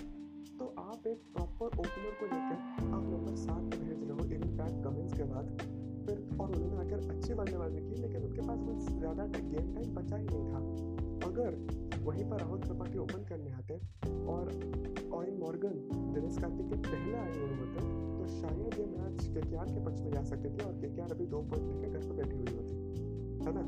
तो 0.60 0.74
आप 0.80 1.08
एक 1.08 1.22
प्रॉपर 1.36 1.66
ओपनर 1.66 2.16
को 2.20 2.26
लेकर 2.26 2.88
आप 2.96 3.04
नंबर 3.04 3.36
सात 3.36 3.64
पे 3.64 3.78
भेज 3.78 4.04
रहे 4.04 4.18
हो 4.18 4.26
इवन 4.26 4.58
पैट 4.58 4.84
कमिंस 4.84 5.14
के 5.14 5.24
बाद। 5.24 5.79
फिर 6.10 6.38
और 6.42 6.52
उन्होंने 6.52 6.78
आकर 6.78 7.10
अच्छी 7.10 7.34
बल्लेबाजी 7.34 7.80
की, 7.80 7.96
लेकिन 8.02 8.24
उनके 8.24 8.42
पास 8.42 8.60
कुछ 8.60 9.00
ज़्यादा 9.00 9.26
गेम 9.26 9.74
टाइम 9.74 9.96
बचा 9.96 10.18
ही 10.18 10.26
नहीं 10.26 10.46
था। 10.52 10.60
अगर 11.28 11.52
वहीं 12.04 12.24
पर 12.30 12.40
राहुल 12.40 12.60
त्रिपाठी 12.60 12.98
ओपन 12.98 13.26
करने 13.30 13.52
आते 13.52 13.76
और 14.26 14.50
ऑयन 15.14 15.38
मॉर्गन, 15.40 15.76
दिनेश 16.14 16.38
कार्तिक 16.38 16.70
के 16.70 16.76
पहले 16.76 17.18
आए 17.18 17.34
हुए 17.38 17.58
होते 17.60 17.84
तो 18.18 18.28
शायद 18.28 18.80
ये 18.80 18.86
मैच 18.86 19.22
के 19.26 19.42
के 19.74 19.86
पक्ष 19.86 20.02
में 20.02 20.12
जा 20.12 20.24
सकते 20.24 20.50
थे 20.50 20.66
और 20.66 20.74
के 20.82 21.02
अभी 21.02 21.26
दो 21.26 21.42
पॉइंट 21.42 21.72
लेकर 21.72 22.00
घर 22.00 22.08
पर 22.08 22.16
बैठी 22.16 22.38
हुई 22.38 22.56
होती, 22.58 22.76
है 23.46 23.54
ना? 23.54 23.64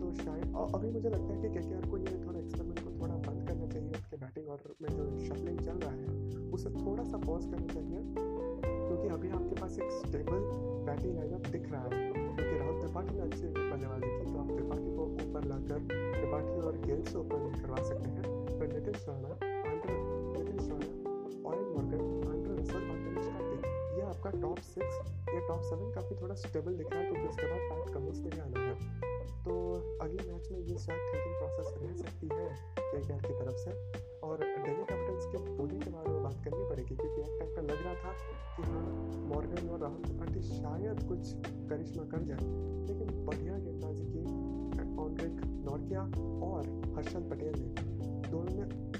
तो 0.00 0.12
शायद 0.14 0.54
और 0.54 0.74
अभी 0.74 0.90
मुझे 0.90 1.08
लगता 1.08 1.34
है 1.34 1.40
कि 1.42 1.48
के 1.48 1.90
को 1.90 1.98
ये 1.98 2.26
थोड़ा 2.26 2.38
एक्सपेरिमेंट 2.38 2.84
को 2.84 2.90
थोड़ा 3.00 3.14
बंद 3.14 3.48
करना 3.48 3.66
चाहिए 3.66 3.90
उसके 3.90 4.16
बैटिंग 4.16 4.48
और 4.48 4.76
में 4.82 4.90
जो 4.90 5.18
शफलिंग 5.26 5.58
चल 5.58 5.78
रहा 5.78 5.92
है, 5.92 6.06
उसे 6.50 6.70
थोड़ा 6.70 7.04
सा 7.04 7.16
पॉज 7.16 7.46
करना 7.46 7.66
चाहिए। 7.66 8.73
क्योंकि 8.94 9.08
अभी 9.08 9.28
आपके 9.30 9.60
पास 9.60 9.78
एक 9.78 9.90
स्टेबल 9.90 10.40
बैटिंग 10.86 11.16
लाइनअप 11.16 11.46
दिख 11.46 11.72
रहा 11.72 11.82
है। 11.82 12.12
क्योंकि 12.12 12.58
राहुल, 12.58 12.80
त्रिपाठी 12.80 13.14
ने 13.14 13.20
अच्छी 13.20 13.46
बल्लेबाजी 13.46 14.10
की 14.18 14.32
तो 14.32 14.38
आप 14.38 14.46
त्रिपाठी 14.46 14.96
को 14.96 15.02
ऊपर 15.02 15.44
लाकर 15.44 15.78
त्रिपाठी 16.14 16.60
और 16.60 16.76
गेल 16.86 17.02
से 17.02 17.18
ऊपर 17.18 17.62
करवा 17.62 17.82
सकते 17.82 18.10
हैं। 18.10 18.24
और 21.44 22.96
दिनेश 22.96 23.26
कार्तिक 23.26 23.66
ये 23.98 24.02
आपका 24.02 24.30
टॉप 24.30 24.58
सिक्स 24.58 24.94
या 25.28 25.48
टॉप 25.48 25.60
सेवन 25.60 25.92
काफ़ी 25.92 26.22
थोड़ा 26.22 26.34
स्टेबल 26.34 26.74
दिख 26.74 26.90
रहा 26.90 27.00
है 27.00 27.10
क्योंकि 27.10 27.28
उसके 27.28 27.46
बाद 27.46 27.60
पैट 27.60 27.94
कमिंस 27.94 28.18
ने 28.18 28.28
भी 28.28 28.40
आना 28.40 28.60
है। 28.60 29.03
शायद 40.44 41.02
कुछ 41.02 41.34
करिश्मा 41.68 42.04
कर 42.04 42.22
जाए। 42.22 42.38
लेकिन 42.88 43.24
बढ़िया 43.26 43.58
गेंदबाजी 43.58 44.04
की 44.04 44.24
ऑनरिक 44.98 45.40
नॉर्किया 45.70 46.02
और 46.46 46.92
हर्षल 46.96 47.20
पटेल 47.20 47.54
ने। 47.56 47.74
दोनों 48.30 48.54
ने 48.54 48.94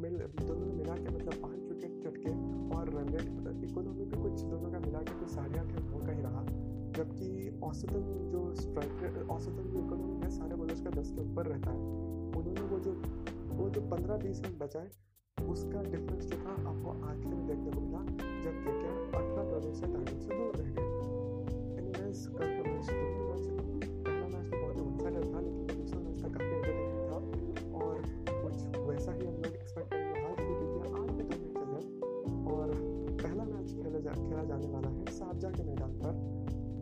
मिल, 0.00 0.16
दोनों 0.18 0.66
ने 0.66 0.72
मिला 0.72 0.94
के 0.94 1.16
मतलब 1.16 1.34
पाँच 1.42 1.60
विकेट 1.60 2.02
चटके 2.02 2.30
और 2.76 2.88
रन 2.88 3.08
रेट, 3.08 3.70
इकोनॉमी 3.70 4.04
भी 4.04 4.22
कुछ 4.22 4.42
दोनों 4.42 4.70
का 4.70 4.78
मिला 4.78 4.98
के 4.98 5.18
कुछ 5.20 5.28
साढ़े 5.28 5.58
आठ 5.58 5.66
नौ 5.66 5.98
का 5.98 6.12
ही 6.12 6.22
रहा। 6.22 6.44
जबकि 6.96 7.60
औसतन 7.62 8.28
जो 8.32 8.54
स्ट्राइक, 8.54 9.30
औसतन 9.30 9.70
जो 9.70 9.78
इकोनॉमी 9.86 10.20
है 10.20 10.30
सारे 10.30 10.54
बॉलर्स 10.54 10.80
का 10.80 10.90
दस 10.90 11.10
के 11.10 11.32
ऊपर 11.32 11.46
रहता 11.46 11.70
है, 11.70 11.78
उन्होंने 12.36 12.60
वो 12.60 12.78
जो 12.78 12.92
वो 13.54 13.70
जो 13.70 13.80
पंद्रह 13.80 14.16
बीस 14.16 14.40
रन 14.40 14.58
बचाए, 14.58 14.88
उसका 15.48 15.82
डिफरेंस 15.82 16.24
जो 16.24 16.36
था, 16.36 16.50
आपको 16.50 17.06
आखिर 17.06 17.26
में 17.26 17.46
देखने 17.46 17.70
को 17.70 17.80
मिला, 17.80 17.98
जब 18.44 18.54
के 18.64 18.80
क्या 18.80 19.20
अठारह 19.20 19.58
रनों 19.58 19.74
से 19.74 19.86
टारगेट 19.86 20.20
से 20.20 20.28
दूर 20.28 20.56
रह 20.56 20.70
गए 20.70 20.83
कल 22.14 22.46
का 22.46 22.62
मैच 22.70 22.86
दोनों 22.90 23.24
मैच 23.28 23.46
पहला 24.06 24.26
मैच 24.28 24.46
तो 24.50 24.56
बहुत 24.60 25.02
साइडेड 25.02 25.24
था 25.34 25.40
लेकिन 25.40 25.66
दूसरा 25.76 26.00
मैच 26.00 26.16
था 26.22 26.28
काफ़ी 26.28 26.52
एंटरटेनिंग 26.56 27.02
था 27.10 27.16
और 27.78 27.94
कुछ 28.42 28.78
वैसा 28.88 29.12
ही 29.12 29.26
हम 29.26 29.34
लोग 29.34 29.46
एक्सपेक्ट 29.46 29.90
करेंगे 29.90 30.20
आज 30.20 30.36
भी 30.38 30.54
क्योंकि 30.54 30.78
आज 31.00 31.10
भी 31.10 31.22
दो 31.22 31.36
मैचेज 31.38 31.54
है 31.56 32.52
और 32.54 32.66
पहला 33.22 33.44
मैच 33.44 33.72
खेला 33.72 33.98
जा 33.98 34.12
खेला 34.12 34.44
जाने 34.44 34.68
वाला 34.68 34.88
है 34.88 35.04
शारजा 35.06 35.50
के 35.50 35.62
मैदान 35.62 35.90
पर। 35.90 36.12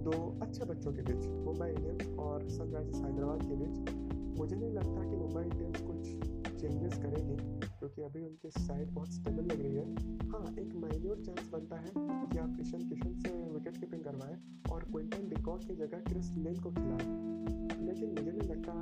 दो 0.03 0.39
अच्छे 0.43 0.65
बच्चों 0.65 0.93
के 0.93 1.03
बीच, 1.03 1.27
मुंबई 1.27 1.69
इंडियंस 1.69 2.19
और 2.19 2.49
सनराइजर्स 2.49 3.01
हैदराबाद 3.01 3.43
के 3.43 3.55
बीच, 3.55 3.91
मुझे 4.39 4.57
नहीं 4.57 4.71
लगता 4.71 5.11
कि 5.11 5.17
मुंबई 5.17 5.43
इंडियंस 5.43 5.81
कुछ 5.81 6.61
चेंजेस 6.61 6.99
करेगी। 6.99 7.62
क्योंकि 7.93 8.03
अभी 8.03 8.27
उनकी 8.27 8.51
साइड 8.51 8.91
बहुत 8.91 9.13
स्टेबल 9.13 9.43
लग 9.43 9.61
रही 9.61 9.75
है। 9.75 9.85
हाँ 10.29 10.55
एक 10.59 10.75
माइन्यूट 10.75 11.21
चांस 11.21 11.49
बनता 11.53 11.77
है 11.77 11.91
कि 12.27 12.39
आप 12.39 12.57
ईशन 12.61 12.89
किशन 12.89 13.15
से 13.15 13.31
विकेट 13.53 13.77
कीपिंग 13.77 14.05
करवाएँ 14.05 14.37
और 14.73 14.85
क्विंटन 14.85 15.29
डिकॉक 15.29 15.61
की 15.61 15.75
जगह 15.75 15.99
क्रिस 15.99 16.31
लेन 16.37 16.61
को 16.61 16.71
खिलाएँ। 16.71 17.87
लेकिन 17.87 18.09
मुझे 18.11 18.31
नहीं 18.31 18.49
लगता 18.49 18.75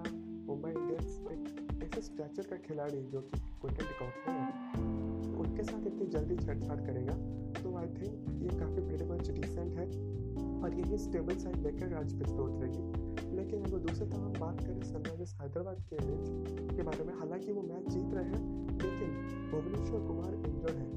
मुंबई 0.47 0.71
इंडियंस 0.71 1.19
एक 1.33 1.83
ऐसे 1.83 2.01
स्ट्रक्चर 2.01 2.43
का 2.43 2.57
खिलाड़ी 2.57 3.03
जो 3.03 3.21
कि 3.21 3.41
क्विंटन 3.61 3.85
डिकॉक 3.85 4.29
है, 4.29 4.39
उनके 5.39 5.63
साथ 5.63 5.87
इतनी 5.87 6.07
जल्दी 6.07 6.37
छेड़छाड़ 6.37 6.81
करेगा। 6.81 7.15
तो 7.63 7.77
आई 7.77 7.87
थिंक 7.87 8.43
ये 8.43 8.59
काफ़ी 8.59 8.87
प्रेटी 8.87 9.05
मच 9.05 9.31
डिसेंट 9.31 9.79
है 9.79 9.87
और 10.63 10.75
यही 10.75 10.99
स्टेबल 10.99 11.37
साइड 11.37 11.57
लेकर 11.57 11.95
आज 11.95 12.19
पिच 12.19 12.29
पे 12.29 12.43
उतरेगी 12.43 13.37
लेकिन 13.37 13.63
अगर 13.63 13.79
दूसरी 13.79 14.07
तरफ़ 14.07 14.41
बात 14.41 14.61
करें 14.61 14.83
सनराइजर्स 14.83 15.35
हैदराबाद 15.35 15.83
के 15.91 15.97
मैच 16.07 16.77
के 16.77 16.83
बारे 16.83 17.05
में, 17.05 17.15
हालाँकि 17.15 17.53
वो 17.53 17.63
मैच 17.63 17.89
जीत 17.89 18.15
रहे 18.15 18.25
हैं 18.25 18.60
भुवनेश्वर 19.51 20.07
कुमार 20.07 20.35
इंजर्ड 20.35 20.77
है। 20.77 20.89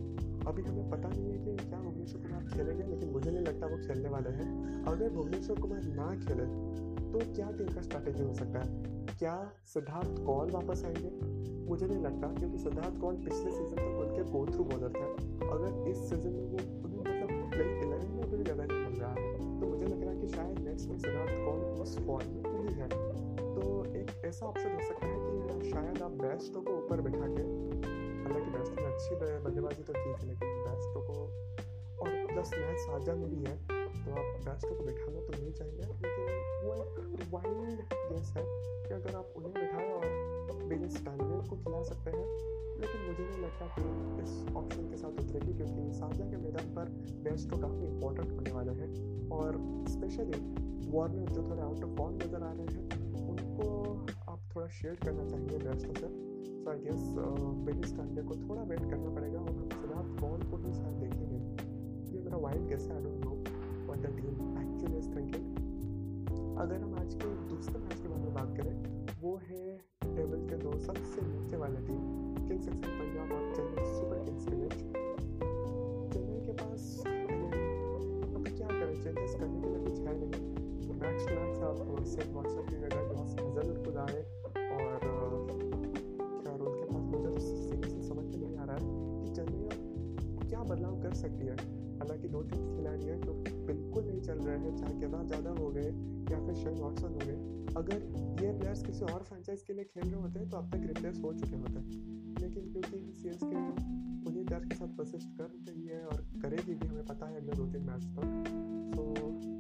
अभी 0.45 0.61
हमें 0.61 0.89
पता 0.89 1.09
नहीं 1.09 1.29
है 1.31 1.37
कि 1.37 1.55
क्या 1.59 1.79
भुवनेश्वर 1.79 2.21
कुमार 2.21 2.43
खेलेंगे 2.43 2.83
लेकिन 2.83 3.09
मुझे 3.09 3.31
नहीं 3.31 3.45
लगता 3.45 3.67
वो 3.67 3.77
खेलने 3.77 4.09
वाले 4.09 4.29
हैं। 4.29 4.83
अगर 4.85 5.09
भुवनेश्वर 5.09 5.59
कुमार 5.59 5.83
ना 5.93 6.09
खेले 6.25 6.45
तो 7.13 7.19
क्या 7.33 7.51
टीम 7.51 7.67
का 7.67 7.81
स्ट्रैटेजी 7.81 8.23
हो 8.23 8.33
सकता 8.33 8.59
है? 8.59 8.67
क्या 9.19 9.35
सिद्धार्थ 9.65 10.23
कौल 10.25 10.51
वापस 10.51 10.83
आएँगे? 10.85 11.11
मुझे 11.69 11.85
नहीं 11.87 12.01
लगता, 12.03 12.27
क्योंकि 12.27 12.57
सिद्धार्थ 12.57 12.99
कौल 13.01 13.15
पिछले 13.15 13.51
सीज़न 13.51 13.67
तक 13.67 13.75
तो 13.75 13.99
उनके 14.01 14.23
गो 14.31 14.45
थ्रू 14.45 14.63
बॉलर 14.63 14.89
थे। 14.89 15.07
अगर 15.47 15.89
इस 15.89 15.97
सीज़न 16.09 16.29
में 16.29 16.45
वो 16.45 16.57
उन्हें 16.85 16.99
मतलब 16.99 17.49
प्ले 17.51 17.63
इलेवन 17.63 18.15
में 18.15 18.29
भी 18.31 18.43
जगह 18.43 18.65
नहीं 18.65 18.79
मिल 18.79 18.99
रहा 18.99 19.11
है 19.11 19.59
तो 19.59 19.67
मुझे 19.67 19.85
लग 19.85 20.01
रहा 20.01 20.11
है 20.11 20.19
कि 20.21 20.27
शायद 20.27 20.59
नेक्स्ट 20.59 20.89
में 20.89 20.97
सिद्धार्थ 20.97 21.31
कौल 21.45 21.59
उस 21.81 21.97
फॉर्म 21.99 22.27
में 22.27 22.41
नहीं 22.55 22.75
है। 22.75 22.87
तो 23.55 23.85
एक 23.95 24.25
ऐसा 24.25 24.45
ऑप्शन 24.45 24.71
हो 24.71 24.81
सकता 24.87 25.05
है 25.05 25.17
कि 25.59 25.69
शायद 25.69 26.01
आप 26.01 26.11
बेस्टो 26.21 26.61
को 26.61 26.77
ऊपर 26.77 27.01
बैठा 27.01 27.27
के 27.27 27.43
बल्लेबाजी 29.63 29.83
तो 29.83 29.93
की 29.93 30.13
थी 30.13 30.27
लेकिन 30.27 30.49
बेस्टो 30.49 31.01
को 31.01 31.13
और 32.03 32.25
प्लस 32.33 32.51
मैच 32.53 32.77
साझा 32.77 33.13
में 33.15 33.29
भी 33.29 33.43
है 33.45 33.55
तो 34.05 34.11
आप 34.11 34.27
बेस्टो 34.45 34.75
को 34.75 34.83
बैठाना 34.83 35.19
तो 35.19 35.31
नहीं 35.41 35.51
चाहिए 35.51 35.81
लेकिन 35.81 36.25
वो 36.63 36.73
एक 36.73 37.33
वाइल्ड 37.33 37.79
गेस 38.11 38.33
है 38.37 38.43
कि 38.87 38.93
अगर 38.93 39.15
आप 39.15 39.33
उन्हें 39.37 39.53
बैठाएँ 39.53 39.91
और 39.91 40.05
बिल 40.63 40.89
स्टैंडर्ड 40.89 41.47
को 41.47 41.55
खिला 41.55 41.83
सकते 41.83 42.11
हैं। 42.11 42.25
लेकिन 42.73 43.01
मुझे 43.01 43.23
नहीं 43.23 43.41
लगता 43.43 43.65
कि 43.65 43.81
इस 44.23 44.55
ऑप्शन 44.55 44.89
के 44.89 44.97
साथ 44.97 45.09
उतरेगी, 45.09 45.53
क्योंकि 45.53 45.93
साझा 45.93 46.25
के 46.25 46.37
मैदान 46.37 46.73
पर 46.75 46.85
बेस्ट 46.85 47.23
बेस्टो 47.23 47.57
काफ़ी 47.57 47.85
इंपॉर्टेंट 47.87 48.31
होने 48.31 48.51
वाला 48.51 48.71
है। 48.71 48.87
और 49.29 49.57
स्पेशली 49.89 50.39
वार्नर 50.91 51.31
जो 51.31 51.49
थोड़े 51.49 51.61
आउट 51.61 51.83
ऑफ़ 51.83 51.95
फॉर्म 51.97 52.15
नज़र 52.15 52.43
आ 52.43 52.51
रहे 52.51 52.65
हैं, 52.65 52.85
उनको 53.29 53.67
आप 54.31 54.39
थोड़ा 54.55 54.67
शेयर 54.67 54.95
करना 54.95 55.25
चाहिए 55.29 55.57
बेस्टों 55.57 55.93
से। 55.93 56.07
सो 56.63 56.69
आई 56.69 56.77
गेस 56.77 57.03
बेली 57.65 57.87
स्टैंडे 57.87 58.21
को 58.21 58.35
थोड़ा 58.35 58.61
वेट 58.61 58.79
करना 58.79 59.09
पड़ेगा। 59.15 59.32
गेस 62.59 62.87
है 62.87 62.95
I 62.95 63.01
don't 63.03 63.25
know 63.25 63.31
what 63.85 63.99
the 63.99 64.05
team 64.17 64.33
actually 64.63 64.97
is 64.97 65.09
thinking 65.15 65.45
अगर 66.59 66.77
हम 66.81 66.93
आज 66.99 67.13
के 67.13 67.27
दूसरे 67.49 67.79
मैच 67.79 67.99
के 68.01 68.07
बारे 68.07 68.23
में 68.23 68.33
बात 68.33 68.49
करें, 68.57 68.75
वो 69.21 69.31
है 69.43 69.77
टेबल 70.05 70.41
के 70.49 70.55
दो 70.63 70.71
सबसे 70.79 71.25
नीचे 71.27 71.57
वाले 71.57 71.79
टीम 71.87 72.01
किंग्स 72.47 72.67
इलेवन 72.67 72.91
पंजाब 72.99 73.31
और 73.37 73.43
चेन्नई 73.55 73.85
सुपर 73.93 74.17
किंग्स 74.25 74.45
के 74.45 74.55
बीच। 74.55 74.77
चेन्नई 76.13 76.41
के 76.45 76.53
पास 76.61 76.81
अब 78.35 78.43
क्या 78.47 78.67
करें 78.67 78.95
चेंजेस 79.03 79.33
करने 79.39 79.57
के 79.61 79.67
लिए 79.69 79.81
कुछ 79.85 79.97
है 79.99 80.13
नहीं। 80.19 80.35
मैक्स 81.01 81.23
मैक्स 81.27 81.59
आप 81.61 81.77
सेट 82.07 82.27
व्हाट्सएप 82.33 82.65
की 82.69 82.75
जगह 82.75 82.99
जो 83.07 83.13
हजल 83.57 83.75
खुद 83.85 83.97
आए 83.97 84.19
और 84.55 84.99
क्या 86.43 86.55
रोल 86.55 86.73
के 86.73 86.85
पास 86.93 87.03
मुझे 87.13 87.31
सही 87.39 87.83
से 87.83 88.01
समझ 88.07 88.25
में 88.25 88.37
नहीं 88.37 88.55
आ 88.57 88.59
रहा 88.63 88.75
है 88.75 88.81
कि 89.23 89.27
चेन्नई 89.35 89.65
क्या 90.49 90.61
बदलाव 90.63 91.01
कर 91.01 91.13
सकती 91.23 91.45
है। 91.45 91.55
हालाँकि 92.03 92.27
दो 92.27 92.41
तीन 92.43 92.75
खिलाड़ी 92.75 93.05
हैं 93.05 93.19
जो 93.21 93.33
बिल्कुल 93.67 94.03
नहीं 94.05 94.21
चल 94.21 94.39
रहे 94.39 94.57
हैं, 94.57 94.75
चाहे 94.77 94.93
केदार 94.93 95.25
जादव 95.25 95.57
हो 95.57 95.69
गए 95.69 95.89
या 96.31 96.45
फिर 96.45 96.55
शेन 96.55 96.73
वॉटसन 96.75 97.13
हो 97.13 97.19
गए। 97.25 97.35
अगर 97.77 98.01
ये 98.43 98.51
प्लेयर्स 98.57 98.83
किसी 98.85 99.05
और 99.05 99.23
फ्रेंचाइज 99.23 99.61
के 99.61 99.73
लिए 99.73 99.83
खेल 99.83 100.09
रहे 100.09 100.21
होते 100.21 100.39
हैं 100.39 100.49
तो 100.49 100.57
अब 100.57 100.69
तक 100.71 100.87
रिप्लेस 100.87 101.21
हो 101.23 101.33
चुके 101.33 101.55
होते 101.55 101.73
हैं। 101.73 102.35
लेकिन 102.41 102.71
क्योंकि 102.71 103.11
सी 103.13 103.29
एस 103.29 103.39
के 103.43 103.55
उन्हीं 103.55 104.45
प्लेयर्स 104.45 104.67
के 104.67 104.75
साथ 104.75 104.87
परसिस्ट 104.87 105.37
कर 105.37 105.71
रही 105.71 105.85
है 105.87 106.05
और 106.05 106.25
करेगी 106.41 106.73
भी, 106.73 106.87
हमें 106.87 107.05
पता 107.05 107.25
है 107.25 107.37
अगले 107.37 107.51
दो 107.51 107.65
तीन 107.65 107.83
मैच 107.83 108.03
तक। 108.03 108.43
सो 108.95 109.03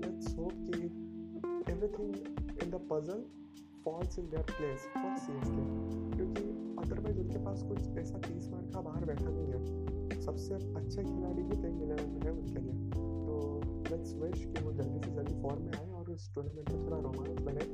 लेट्स 0.03 0.37
होप 0.37 0.53
कि 0.53 0.91
everything 1.71 2.11
in 2.63 2.69
the 2.71 2.79
puzzle 2.89 3.21
falls 3.83 4.17
in 4.17 4.29
their 4.29 4.43
place 4.49 4.83
for 4.93 5.11
CSK 5.23 5.57
क्योंकि 6.15 6.72
अदरवाइज़ 6.83 7.19
उनके 7.19 7.39
पास 7.45 7.63
कुछ 7.63 7.97
ऐसा 7.97 8.17
तीस 8.27 8.49
मार 8.51 8.63
का 8.73 8.81
बाहर 8.81 9.05
बैठा 9.05 9.29
नहीं 9.29 9.47
है। 9.47 10.21
सबसे 10.21 10.53
अच्छे 10.53 11.03
खिलाड़ी 11.03 11.41
ही 11.41 11.61
प्लेइंग 11.61 11.81
इलेवन 11.83 12.21
है 12.23 12.31
उनके 12.31 12.59
लिए। 12.59 12.75
तो 13.25 13.33
लेट्स 13.91 14.15
विश 14.15 14.45
कि 14.45 14.63
वो 14.65 14.71
जल्दी 14.73 14.99
से 14.99 15.15
जल्दी 15.15 15.41
फॉर्म 15.41 15.63
में 15.63 15.73
आए 15.73 15.89
और 15.89 16.11
उस 16.11 16.33
टूर्नामेंट 16.35 16.69
में 16.71 16.85
थोड़ा 16.85 16.97
रोमांच 16.97 17.41
बने। 17.41 17.65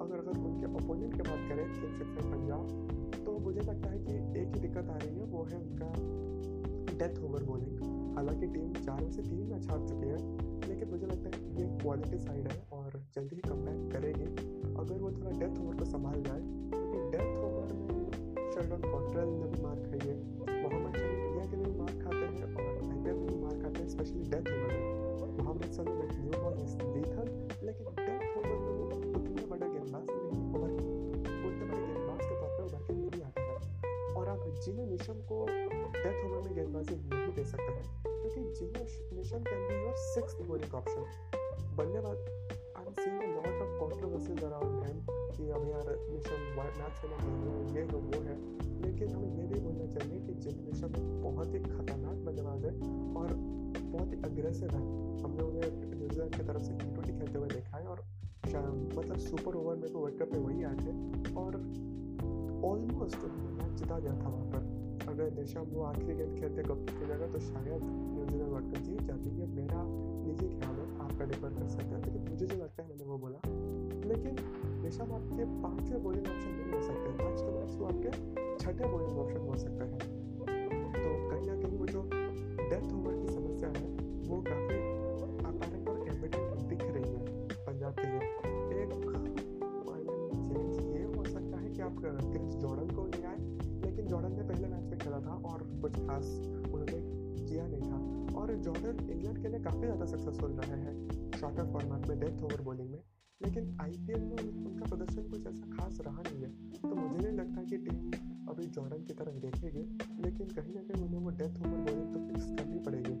अगर 0.00 0.18
अगर 0.18 0.38
उनके 0.38 0.66
ओपोनेंट 0.74 1.14
की 1.14 1.22
बात 1.22 1.48
करें 1.48 1.64
किंग्स 1.72 2.00
इलेवन 2.00 2.30
पंजाब 2.32 3.24
तो 3.24 3.38
मुझे 3.38 3.60
लगता 3.60 3.90
है 3.90 3.98
कि 3.98 4.14
एक 4.40 4.54
ही 4.54 4.60
दिक्कत 4.60 4.90
आ 4.90 4.96
रही 4.96 5.16
है, 5.16 5.24
वो 5.24 5.42
है 5.44 5.56
उनका 5.56 5.90
डेथ 6.98 7.22
ओवर 7.24 7.42
बॉलिंग 7.44 8.14
हालाँकि 8.16 8.46
टीम 8.46 8.72
चार 8.72 9.02
में 9.02 9.10
से 9.12 9.22
तीन 9.22 9.46
मैच 9.46 9.68
हार 9.70 9.86
चुकी 9.88 10.08
है, 10.08 10.18
लेकिन 10.68 10.88
मुझे 10.88 11.06
लगता 11.06 11.36
है 11.36 11.60
ये 11.60 11.66
क्वालिटी 11.82 12.18
साइड 12.18 12.48
है 12.48 12.58
और 12.72 13.02
जल्दी 13.14 13.36
ही 13.36 13.42
कम 13.42 13.64
करेगी। 13.90 14.24
अगर 14.74 14.98
वो 14.98 15.10
थोड़ा 15.10 15.30
डेथ 15.38 15.60
ओवर 15.60 15.76
को 15.76 15.84
संभाल 15.84 16.22
जाए 16.22 16.40
में 18.60 18.68
शर्डन 18.68 18.90
कॉन्ट्रेल 18.90 19.28
ने 19.28 19.46
भी 19.50 19.62
मार 19.62 19.76
खाई 19.76 20.00
है 20.08 20.14
मोहम्मद 20.62 20.96
शमी 20.96 21.16
इंडिया 21.26 21.44
के 21.44 21.56
भी 21.56 21.70
मार 21.78 21.92
खाते 22.02 22.16
हैं 22.16 22.46
और 22.56 22.64
आई 22.88 22.98
में 22.98 23.26
भी 23.26 23.36
मार 23.36 23.54
खाते 23.62 23.82
हैं 23.82 23.88
स्पेशली 23.88 24.22
डेथ 24.22 24.46
ओवर 24.52 24.72
में 24.72 24.84
मोहम्मद 25.38 25.70
शमी 25.72 25.92
में 25.92 26.08
न्यू 26.20 26.40
बॉल 26.42 26.54
इज़ 26.62 26.74
लीथल 26.94 27.28
लेकिन 27.66 27.84
डेथ 28.00 28.22
ओवर 28.38 28.56
में 28.58 28.72
वो 28.76 28.84
उतने 29.20 29.46
बड़े 29.46 29.68
गेंदबाज 29.68 30.06
नहीं 30.10 30.42
उभर 30.54 30.70
उतने 31.48 31.64
बड़े 31.70 31.86
गेंदबाज 31.86 32.20
के 32.20 32.34
तौर 32.40 32.50
पर 32.56 32.64
उभर 32.64 32.82
के 32.86 32.94
नहीं 32.94 33.22
आते 33.22 33.40
हैं। 33.40 34.14
और 34.16 34.28
आप 34.28 34.42
जिने 34.64 34.84
निशम 34.86 35.18
को 35.30 35.46
डेथ 35.46 36.24
ओवर 36.24 36.40
में 36.46 36.54
गेंदबाजी 36.54 36.94
नहीं 36.96 37.32
दे 37.34 37.44
सकते 37.44 37.72
हैं, 37.72 38.02
क्योंकि 38.04 38.40
Jimmy 38.60 38.82
Neesham 39.16 39.38
can 39.38 39.68
be 39.68 39.74
your 39.84 39.94
six 39.94 40.32
bowling 40.34 40.74
option 40.74 41.02
बल्लेबाज 41.76 42.18
खेलना 46.70 47.16
नहीं 47.18 47.38
है 47.46 47.74
ये 47.74 47.82
है 47.82 47.98
वो 47.98 48.20
है। 48.22 48.36
लेकिन 48.82 49.08
हमें 49.08 49.36
ये 49.38 49.46
भी 49.46 49.60
बोलना 49.60 49.86
चाहिए 49.86 50.20
कि 50.20 50.32
निशम 50.60 50.92
बहुत 51.22 51.54
ही 51.54 51.58
खतरनाक 51.60 52.16
बल्लेबाज 52.26 52.64
है 52.64 52.72
और 53.14 53.34
बहुत 53.84 54.12
ही 54.12 54.18
अग्रेसिव 54.24 54.70
है। 54.70 54.82
हमने 55.22 55.42
उन्हें 55.42 55.98
न्यूजीलैंड 55.98 56.34
की 56.34 56.42
तरफ़ 56.42 56.62
से 56.62 56.72
टी 56.72 56.90
ट्वेंटी 56.90 57.12
खेलते 57.12 57.38
हुए 57.38 57.48
देखा 57.48 57.76
है 57.76 57.86
और 57.86 58.04
मतलब 58.96 59.16
सुपर 59.18 59.54
ओवर 59.54 59.76
में 59.76 59.92
तो 59.92 59.98
वर्ल्ड 59.98 60.22
कप 60.22 60.32
में 60.32 60.40
वही 60.40 60.62
आए 60.64 60.76
थे 60.76 60.92
और 61.34 61.56
ऑलमोस्ट 62.64 63.24
उन्होंने 63.24 63.52
मैच 63.58 63.78
जिता 63.78 63.98
गया 63.98 64.12
था 64.12 64.28
वहाँ 64.28 64.46
पर। 64.46 65.08
अगर 65.08 65.30
निशम 65.32 65.60
वो 65.60 65.82
आखिरी 65.82 66.14
गेंद 66.14 66.38
खेलते 66.40 66.62
कप 66.62 66.86
की 66.90 67.06
जगह 67.06 67.26
तो 67.32 67.38
शायद 67.40 67.82
न्यूजीलैंड 67.84 68.50
वर्ल्ड 68.52 68.74
कप 68.74 68.82
जीत 68.82 69.02
जाती 69.02 69.30
है। 69.30 69.46
मेरा 69.54 69.84
निजी 70.24 70.48
ख्याल 70.48 70.79
आपका 71.10 71.24
डिफर 71.24 71.54
कर 71.54 71.68
सकते 71.68 71.94
हैं। 71.94 72.02
लेकिन 72.04 72.28
मुझे 72.30 72.46
जो 72.46 72.56
लगता 72.56 72.82
है, 72.82 72.88
मैंने 72.88 73.04
वो 73.04 73.18
बोला, 73.18 73.38
लेकिन 74.08 74.36
वो 74.80 75.14
आपके 75.14 75.44
पाँचवें 75.62 76.02
बॉलिंग 76.02 76.26
ऑप्शन 76.26 76.50
नहीं 76.50 76.72
हो 76.72 76.82
सकते 76.82 77.10
मैच 77.24 77.40
के 77.40 77.50
मैच 77.50 77.74
वो 77.78 77.84
आपके 77.86 78.10
छठे 78.58 78.86
बॉलिंग 78.88 79.18
ऑप्शन 79.18 79.40
हो 79.40 79.56
सकते 79.56 79.84
हैं। 79.84 79.98
तो 80.38 81.10
कहीं 81.30 81.46
ना 81.46 81.54
कहीं 81.56 81.78
वो 81.78 81.86
जो 81.86 82.02
डेथ 82.70 82.92
ओवर 82.94 83.14
की 83.16 83.28
समस्या 83.28 83.68
है, 83.68 83.86
वो 84.28 84.40
काफ़ी 84.48 84.78
अपारंट 85.48 85.88
और 85.88 85.98
एविडेंट 86.08 86.68
दिख 86.68 86.82
रही 86.82 87.12
है 87.12 87.48
पंजाब 87.66 87.94
के 87.94 88.06
लिए। 88.06 88.28
एक 88.80 88.92
चेंज 90.48 90.96
ये 90.96 91.02
हो 91.04 91.24
सकता 91.24 91.56
है 91.56 91.70
कि 91.70 91.80
आप 91.80 91.96
क्रिस 92.00 92.56
जॉर्डन 92.56 92.94
को 92.96 93.06
ले 93.06 93.22
आए। 93.22 93.38
लेकिन 93.84 94.06
जॉर्डन 94.06 94.32
ने 94.32 94.42
पहले 94.42 94.68
मैच 94.68 94.84
में 94.84 94.98
खेला 94.98 95.20
था 95.20 95.34
और 95.52 95.62
कुछ 95.82 95.92
खास 95.92 96.26
जॉर्डन 98.62 99.08
इंग्लैंड 99.10 99.42
के 99.42 99.48
लिए 99.48 99.60
काफ़ी 99.60 99.80
ज़्यादा 99.80 100.06
सक्सेसफुल 100.06 100.50
रहे 100.52 100.80
हैं। 100.80 100.94
शॉर्टर 101.40 101.72
फॉर्मेट 101.72 102.08
में 102.08 102.20
डेथ 102.20 102.42
ओवर 102.42 102.60
बॉलिंग 102.60 102.90
में। 102.90 103.02
लेकिन 103.40 103.76
आईपीएल 103.80 104.20
में 104.20 104.36
उनका 104.36 104.86
प्रदर्शन 104.86 105.28
कुछ 105.28 105.46
ऐसा 105.46 105.76
खास 105.76 106.00
रहा 106.00 106.22
नहीं 106.22 106.42
है। 106.42 106.50
तो 106.80 106.94
मुझे 106.94 107.18
नहीं 107.18 107.36
लगता 107.38 107.62
कि 107.62 107.76
टीम 107.78 108.10
अभी 108.48 108.66
जॉर्डन 108.66 109.04
की 109.04 109.14
तरफ़ 109.14 109.36
देखेगी। 109.36 109.84
लेकिन 110.22 110.48
कहीं 110.48 110.74
ना 110.74 110.82
कहीं 110.82 111.04
उन्हें 111.04 111.20
वो 111.20 111.30
डेथ 111.30 111.60
ओवर 111.60 111.78
बॉलिंग 111.78 112.12
तो 112.14 112.26
फिक्स 112.28 112.46
करनी 112.58 112.78
पड़ेगी। 112.78 113.16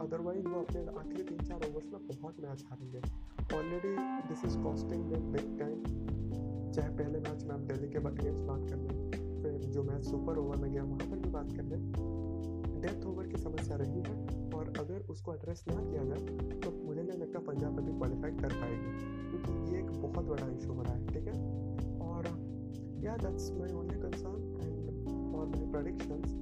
अदरवाइज़ 0.00 0.46
वो 0.48 0.60
अपने 0.60 0.80
आखिरी 1.00 1.22
तीन 1.22 1.38
चार 1.38 1.64
ओवर्स 1.70 1.92
में 1.92 2.06
बहुत 2.08 2.40
match 2.40 2.64
हारेंगे। 2.70 3.00
Already 3.56 3.94
this 4.28 4.44
is 4.44 4.58
costing 4.58 5.02
them 5.04 5.32
big 5.32 5.58
time 5.58 5.82
चाहे 6.72 6.88
पहले 6.88 7.18
मैच 7.18 7.44
में 7.44 7.54
हम 7.54 7.66
दिल्ली 7.66 7.88
के 7.88 7.98
अगेंस्ट 7.98 8.46
बात 8.46 8.68
कर 8.70 8.76
लें, 8.76 9.42
फिर 9.42 9.70
जो 9.70 9.82
मैच 9.82 10.04
सुपर 10.04 10.38
ओवर 10.38 10.56
में 10.56 10.70
गया, 10.72 10.84
वहाँ 10.84 11.10
पर 11.10 11.16
भी 11.16 11.30
बात 11.30 11.52
कर 11.52 11.62
लें। 11.62 12.59
डेथ 12.80 13.06
ओवर 13.06 13.26
की 13.26 13.38
समस्या 13.38 13.76
रही 13.76 14.00
है 14.00 14.14
और 14.54 14.72
अगर 14.80 15.06
उसको 15.10 15.34
एड्रेस 15.34 15.64
ना 15.68 15.74
किया 15.82 16.04
जाए 16.04 16.60
तो 16.60 16.70
मुझे 16.86 17.02
नहीं 17.02 17.18
लगता 17.18 17.38
पंजाब 17.46 17.78
अभी 17.78 17.92
क्वालिफाई 17.92 18.30
कर 18.32 18.54
पाएगी, 18.54 18.92
क्योंकि 19.30 19.72
ये 19.72 19.80
एक 19.80 19.90
बहुत 19.92 20.24
बड़ा 20.26 20.46
इशू 20.48 20.72
हो 20.72 20.82
रहा 20.82 20.94
है, 20.94 21.06
ठीक 21.06 21.26
है? 21.26 21.36
और 22.00 22.28
या 23.04 23.16
that's 23.16 23.50
my 23.52 23.72
only 23.72 24.00
concern 24.00 24.40
and 24.62 25.34
और 25.36 25.46
माय 25.46 25.70
प्रेडिक्शंस 25.72 26.34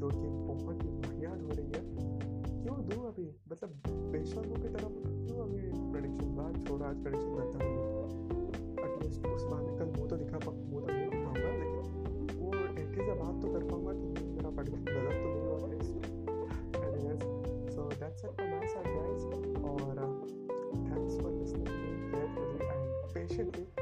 जो 0.00 0.08
कि 0.08 0.28
बहुत 0.46 0.82
ही 0.84 0.88
बढ़िया 0.90 1.30
हो 1.30 1.50
रही 1.50 1.66
है। 1.66 1.82
क्यों 2.62 2.76
दूँ 2.88 3.06
अभी? 3.08 3.28
मतलब 3.50 3.82
बेशर्मों 4.12 4.56
की 4.56 4.68
तरफ़ 4.68 4.96
क्यों 5.26 5.38
अभी 5.40 5.58
प्रेडिक्शन 5.92 6.34
बात 6.36 6.66
छोड़, 6.68 6.82
आज 6.82 7.02
प्रेडिक्शन 7.02 7.34
करता 7.34 7.64
हूँ। 7.64 8.05
should 23.36 23.52
be. 23.52 23.75